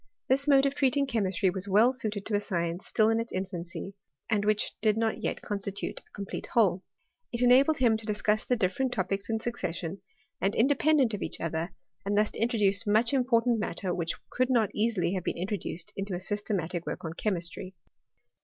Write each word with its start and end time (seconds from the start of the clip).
This 0.27 0.47
mode 0.47 0.65
of 0.65 0.73
treating 0.73 1.05
chemistry 1.05 1.51
was 1.51 1.67
well 1.67 1.93
suited 1.93 2.25
to 2.25 2.35
a 2.35 2.39
science 2.39 2.87
still 2.87 3.07
in 3.09 3.19
its 3.19 3.31
infancy, 3.31 3.93
and 4.31 4.43
which 4.43 4.71
did 4.81 4.97
not 4.97 5.21
yet 5.21 5.43
constitute 5.43 5.99
a 5.99 6.03
com 6.15 6.25
plete 6.25 6.47
whole. 6.47 6.81
It 7.31 7.43
enabled 7.43 7.77
him 7.77 7.97
to 7.97 8.05
discuss 8.07 8.43
the 8.43 8.55
different 8.55 8.93
topics 8.93 9.29
in 9.29 9.39
succession, 9.39 10.01
and 10.41 10.55
independent 10.55 11.13
of 11.13 11.21
each 11.21 11.39
other: 11.39 11.75
and 12.03 12.17
thus 12.17 12.31
to 12.31 12.39
introduce 12.39 12.87
much 12.87 13.13
important 13.13 13.59
matter 13.59 13.93
which 13.93 14.15
could 14.31 14.49
not 14.49 14.71
easily 14.73 15.13
have 15.13 15.23
been 15.23 15.37
introduced 15.37 15.93
into 15.95 16.15
a 16.15 16.19
systematic 16.19 16.87
work 16.87 17.05
on 17.05 17.13
chemistry. 17.13 17.75